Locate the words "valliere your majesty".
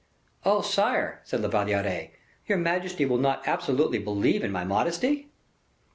1.47-3.05